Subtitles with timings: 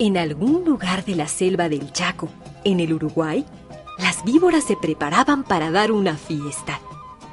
[0.00, 2.28] En algún lugar de la selva del Chaco,
[2.62, 3.44] en el Uruguay,
[3.98, 6.80] las víboras se preparaban para dar una fiesta.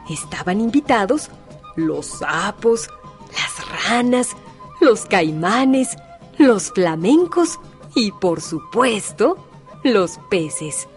[0.09, 1.29] Estaban invitados
[1.75, 2.89] los sapos,
[3.31, 4.35] las ranas,
[4.81, 5.95] los caimanes,
[6.39, 7.59] los flamencos
[7.93, 9.37] y, por supuesto,
[9.83, 10.87] los peces.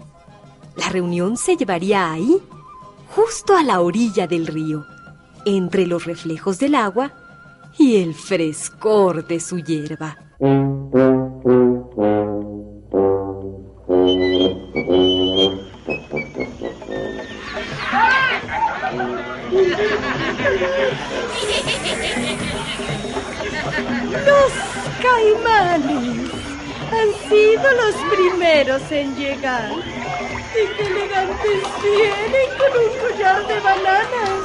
[0.75, 2.41] La reunión se llevaría ahí,
[3.15, 4.87] justo a la orilla del río,
[5.45, 7.13] entre los reflejos del agua
[7.79, 10.17] y el frescor de su hierba.
[28.99, 29.71] Primeros en llegar.
[29.71, 34.41] Y qué elegantes vienen con un collar de bananas.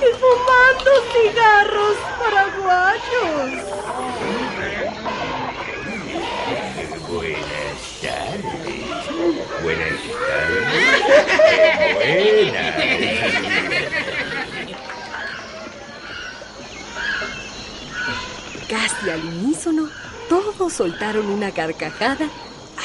[0.00, 3.50] Y fumando cigarros paraguayos.
[7.08, 8.86] Buenas tardes.
[9.62, 10.74] Buenas tardes.
[11.94, 12.74] Buenas.
[18.68, 19.88] Casi al unísono,
[20.28, 22.28] todos soltaron una carcajada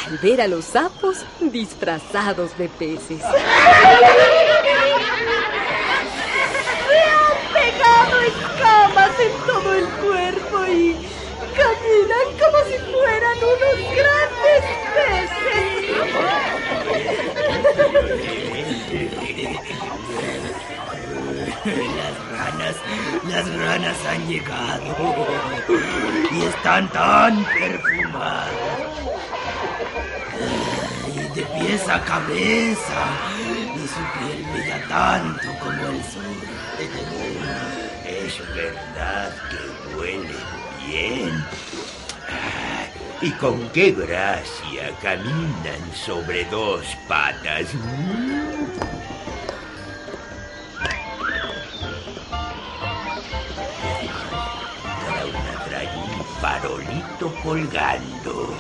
[0.06, 3.20] al ver a los sapos disfrazados de peces.
[3.20, 3.34] ¡Se han
[7.54, 10.96] pegado escamas en todo el cuerpo y
[11.56, 14.64] caminan como si fueran unos grandes
[21.66, 22.76] Las ranas,
[23.30, 24.96] las ranas han llegado
[26.32, 28.83] y están tan perfumadas.
[31.44, 33.04] De pies a cabeza
[33.76, 36.24] y su piel brilla tanto como el sol.
[38.06, 40.38] Es verdad que huelen
[40.88, 41.46] bien.
[42.30, 42.86] Ah,
[43.22, 47.68] Y con qué gracia caminan sobre dos patas.
[55.06, 58.56] Cada una trae un farolito colgando.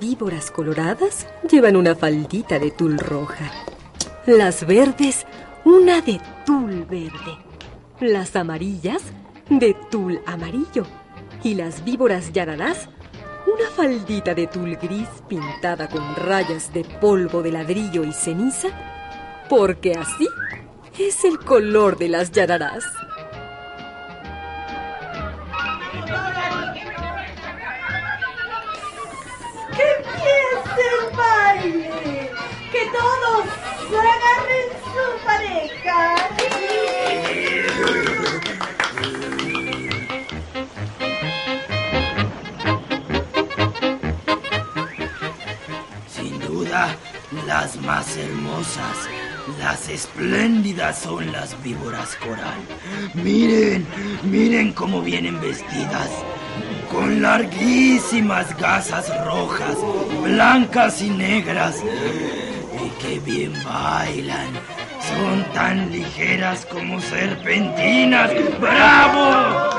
[0.08, 3.52] víboras coloradas llevan una faldita de tul roja.
[4.24, 5.26] Las verdes,
[5.66, 7.36] una de tul verde.
[8.00, 9.02] Las amarillas,
[9.50, 10.86] de tul amarillo.
[11.42, 12.88] Y las víboras yararás,
[13.47, 18.68] una faldita de tul gris pintada con rayas de polvo de ladrillo y ceniza,
[19.50, 20.27] porque así
[20.98, 22.84] es el color de las yararás.
[32.88, 33.44] ¡Que todos
[33.92, 35.98] agarren su pareja!
[46.08, 46.96] Sin duda,
[47.46, 49.08] las más hermosas,
[49.58, 52.60] las espléndidas son las víboras coral.
[53.14, 53.86] Miren,
[54.22, 56.10] miren cómo vienen vestidas.
[56.90, 59.76] con larguísimas gasas rojas,
[60.22, 61.82] blancas y negras.
[63.00, 64.53] Qué bien bailan.
[65.00, 68.30] Son tan ligeras como serpentinas.
[68.60, 69.71] ¡Bravo!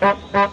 [0.00, 0.52] ¡Bravo!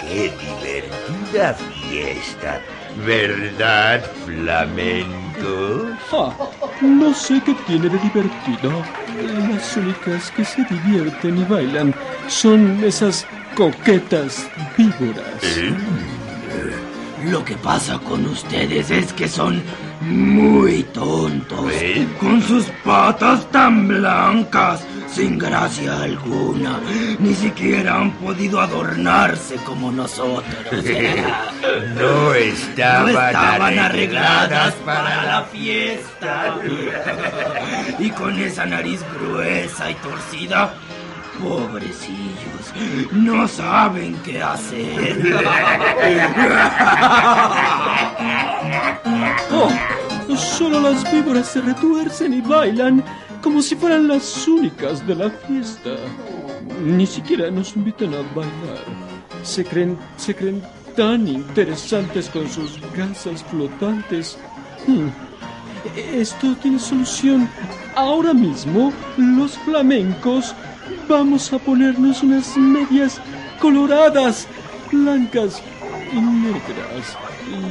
[0.00, 2.60] ¡Qué divertida fiesta!
[3.06, 5.86] ¿Verdad, flamenco?
[6.12, 6.32] Ah,
[6.80, 8.82] no sé qué tiene de divertido.
[9.50, 11.94] Las únicas que se divierten y bailan
[12.28, 15.42] son esas coquetas víboras.
[15.42, 15.74] ¿Eh?
[17.24, 19.62] Lo que pasa con ustedes es que son
[20.00, 21.72] muy tontos.
[21.72, 22.06] ¿Eh?
[22.20, 26.80] Con sus patas tan blancas, sin gracia alguna.
[27.18, 30.44] Ni siquiera han podido adornarse como nosotros.
[31.94, 36.56] no estaban, arregladas para la fiesta.
[37.98, 40.74] y con esa nariz gruesa y torcida
[41.42, 42.72] Pobrecillos,
[43.12, 45.36] no saben qué hacer.
[49.50, 53.02] Oh, solo las víboras se retuercen y bailan
[53.42, 55.90] como si fueran las únicas de la fiesta.
[56.84, 58.84] Ni siquiera nos invitan a bailar.
[59.42, 60.62] Se creen, se creen
[60.96, 64.38] tan interesantes con sus gasas flotantes.
[64.86, 65.08] Hmm.
[65.96, 67.48] Esto tiene solución.
[67.94, 70.54] Ahora mismo los flamencos
[71.08, 73.18] Vamos a ponernos unas medias
[73.60, 74.46] coloradas,
[74.92, 75.62] blancas
[76.12, 77.16] y negras.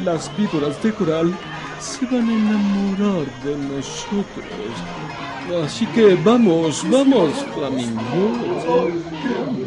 [0.03, 1.35] Las víboras de coral
[1.79, 4.45] se van a enamorar de nosotros.
[5.63, 8.03] Así que vamos, vamos, flamingos.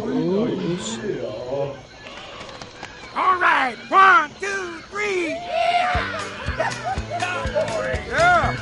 [0.05, 0.99] Vamos.
[3.14, 5.28] All right, one, two, three.
[8.08, 8.56] Yeah.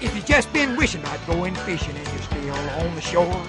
[0.00, 3.42] If you just been wishing I'd go in fishing and you stay on the shore.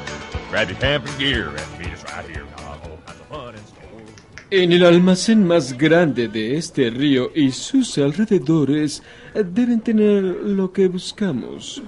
[4.51, 9.04] En el almacén más grande de este río y sus alrededores
[9.34, 11.84] deben tener lo que buscamos.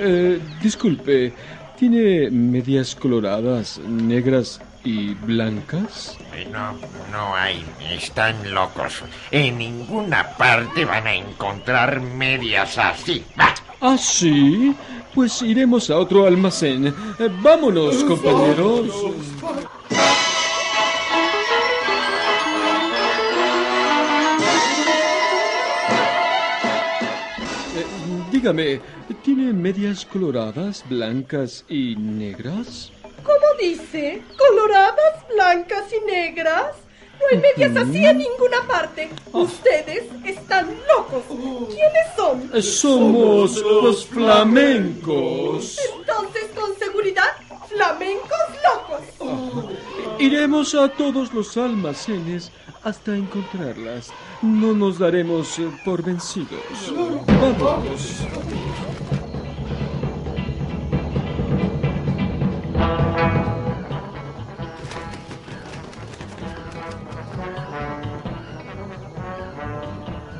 [0.00, 1.32] Eh, disculpe,
[1.78, 6.18] ¿tiene medias coloradas, negras y blancas?
[6.52, 6.72] No,
[7.12, 7.64] no hay.
[7.92, 9.02] Están locos.
[9.30, 13.24] En ninguna parte van a encontrar medias así.
[13.80, 14.74] ¿Ah, sí?
[15.14, 16.86] Pues iremos a otro almacén.
[16.86, 16.94] Eh,
[17.42, 18.86] vámonos, compañeros.
[27.76, 27.86] Eh,
[28.32, 28.80] dígame,
[29.22, 32.92] ¿tiene medias coloradas, blancas y negras?
[33.22, 34.22] ¿Cómo dice?
[34.38, 36.85] ¿Coloradas, blancas y negras?
[37.20, 39.10] No hay medias así en ninguna parte.
[39.32, 41.22] Ustedes están locos.
[41.68, 42.62] ¿Quiénes son?
[42.62, 45.78] Somos los flamencos.
[45.98, 47.24] Entonces, con seguridad,
[47.68, 50.16] flamencos locos.
[50.18, 52.52] iremos a todos los almacenes
[52.82, 54.12] hasta encontrarlas.
[54.42, 56.60] No nos daremos eh, por vencidos.
[57.58, 58.20] Vamos.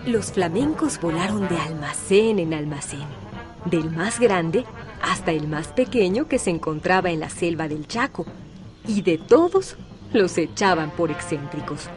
[0.07, 3.07] Los flamencos volaron de almacén en almacén,
[3.65, 4.65] del más grande
[5.03, 8.25] hasta el más pequeño que se encontraba en la selva del Chaco,
[8.87, 9.77] y de todos
[10.13, 11.89] los echaban por excéntricos.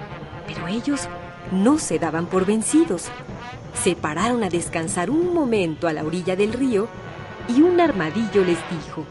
[0.47, 1.07] Pero ellos
[1.51, 3.09] no se daban por vencidos.
[3.75, 6.87] Se pararon a descansar un momento a la orilla del río
[7.47, 9.05] y un armadillo les dijo,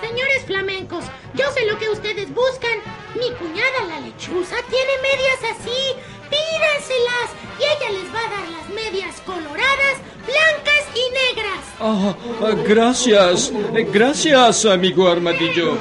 [0.00, 2.78] Señores flamencos, yo sé lo que ustedes buscan.
[3.16, 6.07] Mi cuñada la lechuza tiene medias así.
[6.30, 11.62] Pídenselas y ella les va a dar las medias coloradas, blancas y negras.
[11.80, 13.52] Ah, ah gracias,
[13.92, 15.76] gracias, amigo armadillo.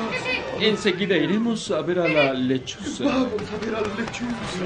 [0.59, 3.03] Enseguida iremos a ver a la lechuza.
[3.03, 4.65] Vamos a ver a la lechuza.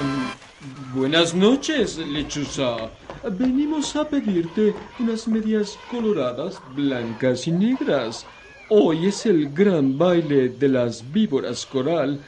[0.00, 2.90] Um, buenas noches, lechuza.
[3.22, 8.26] Venimos a pedirte unas medias coloradas, blancas y negras.
[8.72, 12.20] Hoy es el gran baile de las víboras coral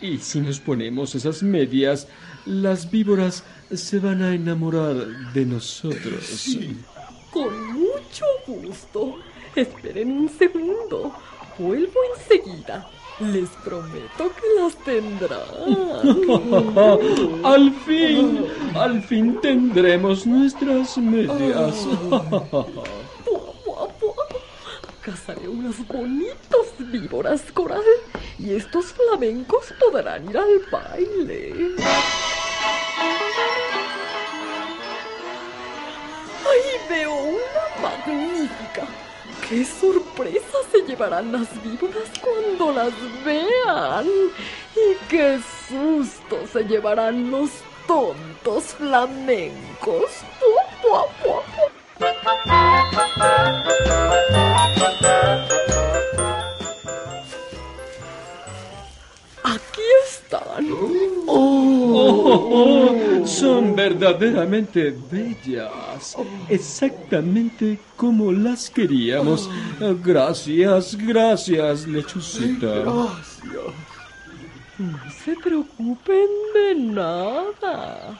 [0.00, 2.08] y si nos ponemos esas medias,
[2.46, 6.58] las víboras se van a enamorar de nosotros.
[7.30, 9.20] Con mucho gusto.
[9.54, 11.14] Esperen un segundo.
[11.56, 12.90] Vuelvo enseguida.
[13.20, 15.44] Les prometo que las tendrán.
[17.44, 21.86] al fin, al fin tendremos nuestras medias.
[25.64, 27.80] Bonitas víboras coral
[28.38, 31.74] y estos flamencos podrán ir al baile.
[36.44, 38.86] ¡Ahí veo una magnífica!
[39.48, 42.92] ¡Qué sorpresa se llevarán las víboras cuando las
[43.24, 44.06] vean!
[44.76, 47.48] ¡Y qué susto se llevarán los
[47.86, 50.10] tontos flamencos!
[50.82, 51.42] ¡Pua, pua,
[54.04, 54.33] Aquí
[63.88, 66.16] verdaderamente bellas.
[66.48, 69.50] Exactamente como las queríamos.
[70.02, 72.84] Gracias, gracias, lechucita.
[72.84, 73.10] No
[75.24, 78.18] se preocupen de nada,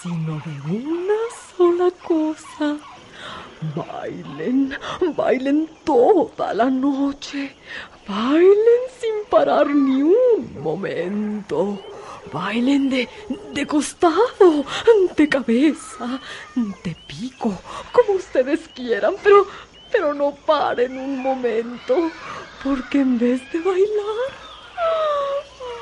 [0.00, 1.20] sino de una
[1.56, 2.76] sola cosa.
[3.74, 4.74] Bailen,
[5.16, 7.54] bailen toda la noche,
[8.06, 11.80] bailen sin parar ni un momento.
[12.32, 13.08] Bailen de,
[13.52, 14.64] de costado,
[15.16, 16.20] de cabeza,
[16.54, 17.56] de pico,
[17.92, 19.46] como ustedes quieran, pero,
[19.90, 22.10] pero no paren un momento,
[22.62, 24.30] porque en vez de bailar,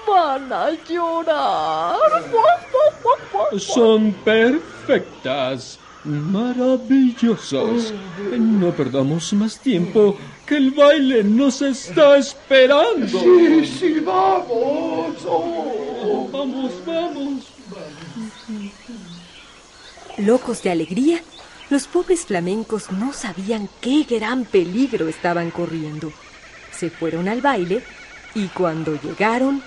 [0.07, 1.99] van a llorar.
[3.59, 5.79] Son perfectas.
[6.05, 7.95] Maravillosas.
[8.37, 13.07] No perdamos más tiempo, que el baile nos está esperando.
[13.07, 15.17] Sí, sí, vamos.
[15.27, 16.29] Oh.
[16.33, 17.45] Vamos, vamos.
[20.19, 21.23] Locos de alegría,
[21.71, 26.13] los pobres flamencos no sabían qué gran peligro estaban corriendo.
[26.73, 27.83] Se fueron al baile
[28.35, 29.63] y cuando llegaron...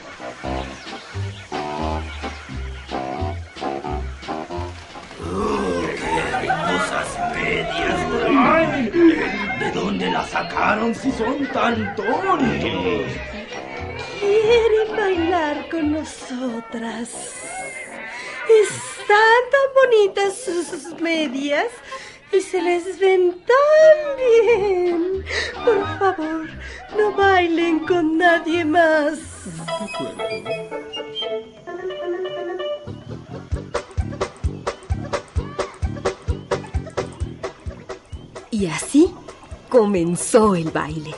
[9.76, 13.12] dónde las sacaron si son tan tontos?
[14.20, 17.10] Quieren bailar con nosotras.
[18.64, 21.68] Están tan bonitas sus medias
[22.32, 25.26] y se les ven tan bien.
[25.66, 26.50] Por favor,
[26.98, 29.20] no bailen con nadie más.
[38.52, 39.14] Y así
[39.76, 41.14] comenzó el baile.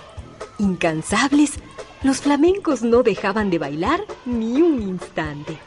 [0.57, 1.59] Incansables,
[2.01, 5.59] los flamencos no dejaban de bailar ni un instante.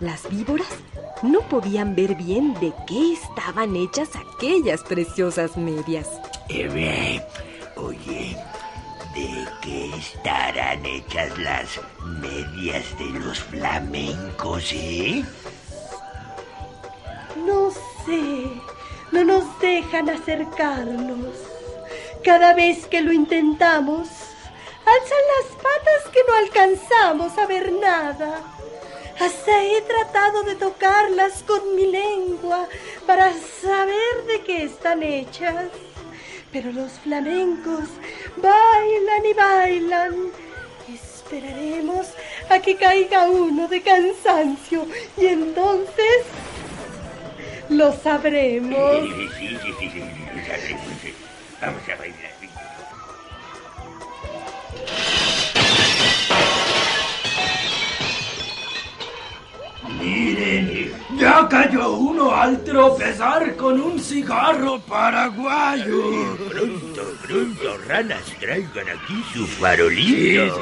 [0.00, 0.66] Las víboras
[1.22, 6.08] no podían ver bien de qué estaban hechas aquellas preciosas medias.
[6.48, 7.24] Eh,
[7.76, 8.36] oye,
[9.14, 11.80] ¿de qué estarán hechas las
[12.20, 15.24] medias de los flamencos, eh?
[17.46, 17.70] No
[18.04, 18.50] sé,
[19.12, 21.51] no nos dejan acercarnos.
[22.24, 24.08] Cada vez que lo intentamos,
[24.86, 28.40] alzan las patas que no alcanzamos a ver nada.
[29.18, 32.68] Hasta he tratado de tocarlas con mi lengua
[33.06, 35.66] para saber de qué están hechas.
[36.52, 37.88] Pero los flamencos
[38.36, 40.14] bailan y bailan.
[40.94, 42.06] Esperaremos
[42.48, 44.86] a que caiga uno de cansancio
[45.16, 46.24] y entonces
[47.68, 49.08] lo sabremos.
[51.62, 52.32] Vamos a bailar.
[60.00, 66.36] Miren, ya cayó uno al tropezar con un cigarro paraguayo.
[66.48, 70.60] Pronto, pronto, ranas, traigan aquí su farolito.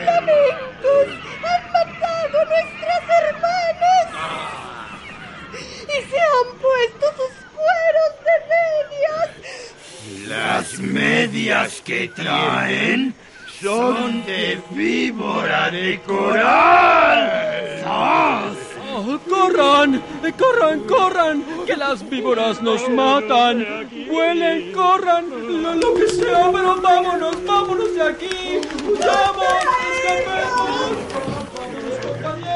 [0.03, 1.07] flamencos
[1.41, 4.05] han matado a nuestras hermanas
[5.87, 9.29] y se han puesto sus cueros de medias.
[10.27, 13.13] Las medias que traen
[13.61, 17.19] son de víbora de coral.
[17.83, 18.50] ¡Sas!
[19.19, 20.01] ¡Corran!
[20.37, 21.43] ¡Corran, corran!
[21.65, 23.89] ¡Que las víboras nos matan!
[24.09, 25.25] ¡Vuelen, corran!
[25.29, 28.61] Lo, lo que sea, pero vámonos, vámonos de aquí.
[28.99, 29.45] ¡Vamos!
[29.95, 30.91] ¡Escapemos!
[32.23, 32.51] ¡Vámonos,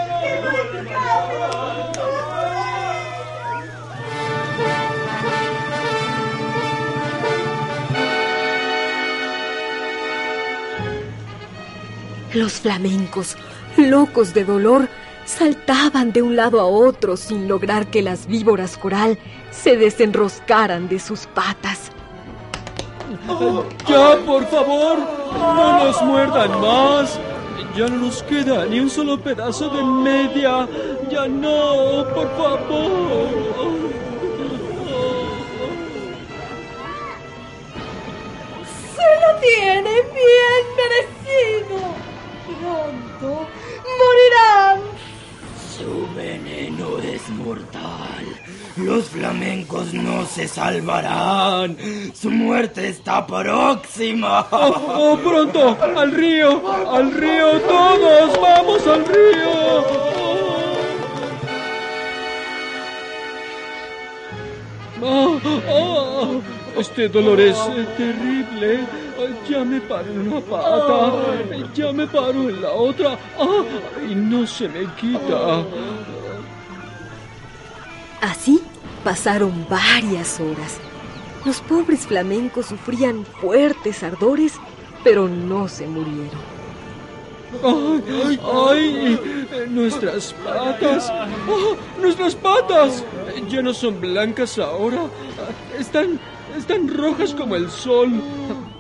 [12.33, 13.37] Los flamencos,
[13.77, 14.89] locos de dolor,
[15.25, 19.17] saltaban de un lado a otro sin lograr que las víboras coral
[19.51, 21.91] se desenroscaran de sus patas.
[23.87, 24.97] ¡Ya, por favor!
[25.33, 27.19] ¡No nos muerdan más!
[27.75, 30.65] Ya no nos queda ni un solo pedazo de media.
[31.09, 33.27] Ya no, por favor.
[38.95, 41.77] Se lo tiene bien merecido.
[42.45, 43.47] Pronto
[43.99, 44.81] morirán.
[45.77, 48.25] Su veneno es mortal.
[48.77, 51.75] Los flamencos no se salvarán.
[52.13, 54.47] Su muerte está próxima.
[54.51, 60.05] Oh, oh, pronto, al río, al río todos, vamos al río.
[65.01, 65.39] Oh,
[65.69, 66.41] oh,
[66.79, 69.04] este dolor es eh,
[69.47, 71.13] Ya me paro en una pata,
[71.73, 73.63] ya me paro en la otra, ah,
[74.09, 75.63] y no se me quita.
[78.21, 78.61] Así
[79.03, 80.79] pasaron varias horas.
[81.45, 84.53] Los pobres flamencos sufrían fuertes ardores,
[85.03, 86.55] pero no se murieron.
[87.63, 88.39] ¡Ay!
[88.43, 89.39] ¡Ay!
[89.69, 91.13] ¡Nuestras patas!
[91.47, 93.03] ¡Oh, ¡Nuestras patas!
[93.47, 95.05] Ya no son blancas ahora.
[95.77, 96.19] Están,
[96.57, 98.11] están rojas como el sol.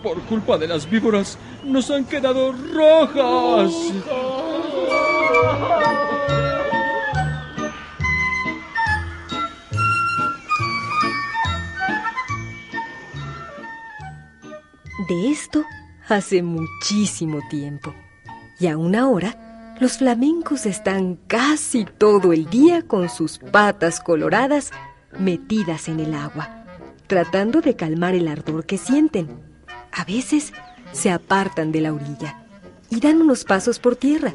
[0.05, 3.73] Por culpa de las víboras, nos han quedado rojas.
[15.09, 15.65] De esto
[16.07, 17.95] hace muchísimo tiempo.
[18.59, 24.69] Y aún ahora, los flamencos están casi todo el día con sus patas coloradas
[25.17, 26.63] metidas en el agua,
[27.07, 29.44] tratando de calmar el ardor que sienten.
[29.95, 30.51] A veces
[30.91, 32.37] se apartan de la orilla
[32.89, 34.33] y dan unos pasos por tierra,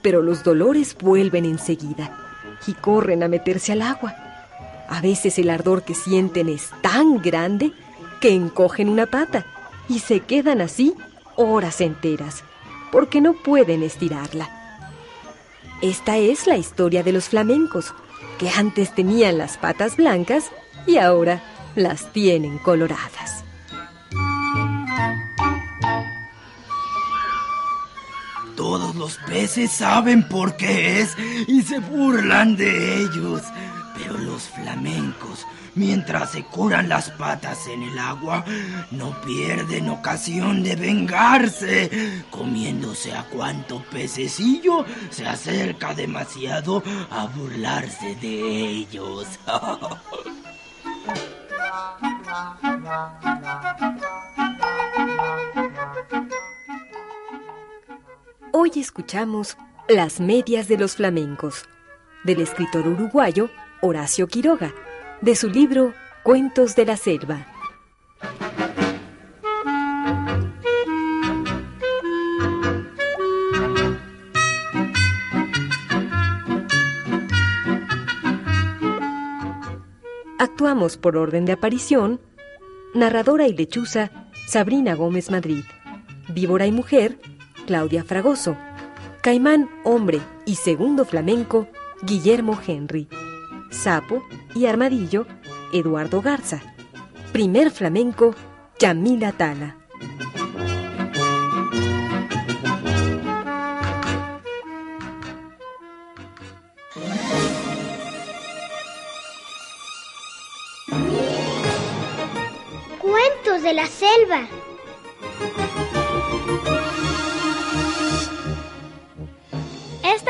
[0.00, 2.16] pero los dolores vuelven enseguida
[2.68, 4.14] y corren a meterse al agua.
[4.88, 7.72] A veces el ardor que sienten es tan grande
[8.20, 9.44] que encogen una pata
[9.88, 10.94] y se quedan así
[11.34, 12.44] horas enteras,
[12.92, 14.50] porque no pueden estirarla.
[15.80, 17.92] Esta es la historia de los flamencos,
[18.38, 20.52] que antes tenían las patas blancas
[20.86, 21.42] y ahora
[21.74, 23.41] las tienen coloradas.
[28.56, 31.16] Todos los peces saben por qué es
[31.48, 33.42] y se burlan de ellos.
[33.96, 38.44] Pero los flamencos, mientras se curan las patas en el agua,
[38.90, 48.68] no pierden ocasión de vengarse, comiéndose a cuanto pececillo se acerca demasiado a burlarse de
[48.68, 49.26] ellos.
[58.64, 59.56] Hoy escuchamos
[59.88, 61.64] Las medias de los flamencos,
[62.22, 64.72] del escritor uruguayo Horacio Quiroga,
[65.20, 67.48] de su libro Cuentos de la Selva.
[80.38, 82.20] Actuamos por orden de aparición,
[82.94, 85.64] narradora y lechuza Sabrina Gómez Madrid,
[86.28, 87.18] víbora y mujer
[87.66, 88.56] Claudia Fragoso,
[89.22, 91.68] caimán hombre y segundo flamenco
[92.02, 93.08] Guillermo Henry,
[93.70, 94.22] sapo
[94.54, 95.26] y armadillo
[95.72, 96.60] Eduardo Garza,
[97.32, 98.34] primer flamenco
[98.78, 99.76] Yamila Tala.
[112.98, 114.48] Cuentos de la selva.